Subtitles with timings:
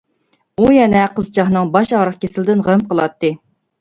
[0.61, 3.35] ئۇ يەنە قىزچاقنىڭ باش ئاغرىق كېسىلىدىن غەم قىلاتتى.